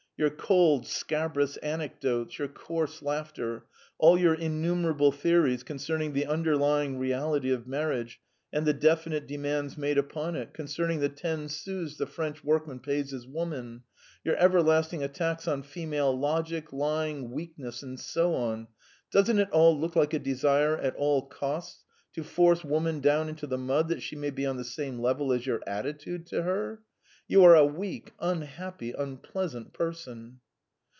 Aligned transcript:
Your 0.17 0.29
cold, 0.29 0.85
scabrous 0.85 1.57
anecdotes, 1.63 2.37
your 2.37 2.47
coarse 2.47 3.01
laughter, 3.01 3.65
all 3.97 4.19
your 4.19 4.35
innumerable 4.35 5.11
theories 5.11 5.63
concerning 5.63 6.13
the 6.13 6.27
underlying 6.27 6.99
reality 6.99 7.49
of 7.49 7.65
marriage 7.65 8.21
and 8.53 8.63
the 8.63 8.71
definite 8.71 9.25
demands 9.25 9.79
made 9.79 9.97
upon 9.97 10.35
it, 10.35 10.53
concerning 10.53 10.99
the 10.99 11.09
ten 11.09 11.49
sous 11.49 11.97
the 11.97 12.05
French 12.05 12.43
workman 12.43 12.81
pays 12.81 13.09
his 13.09 13.25
woman; 13.25 13.81
your 14.23 14.35
everlasting 14.37 15.01
attacks 15.01 15.47
on 15.47 15.63
female 15.63 16.15
logic, 16.15 16.71
lying, 16.71 17.31
weakness 17.31 17.81
and 17.81 17.99
so 17.99 18.35
on 18.35 18.67
doesn't 19.11 19.39
it 19.39 19.49
all 19.49 19.75
look 19.75 19.95
like 19.95 20.13
a 20.13 20.19
desire 20.19 20.77
at 20.77 20.95
all 20.97 21.23
costs 21.23 21.83
to 22.13 22.23
force 22.23 22.63
woman 22.63 22.99
down 22.99 23.27
into 23.27 23.47
the 23.47 23.57
mud 23.57 23.87
that 23.89 24.03
she 24.03 24.15
may 24.15 24.29
be 24.29 24.45
on 24.45 24.57
the 24.57 24.63
same 24.63 24.99
level 24.99 25.33
as 25.33 25.47
your 25.47 25.63
attitude 25.65 26.27
to 26.27 26.43
her? 26.43 26.79
You 27.27 27.45
are 27.45 27.55
a 27.55 27.65
weak, 27.65 28.11
unhappy, 28.19 28.91
unpleasant 28.91 29.71
person!" 29.71 30.41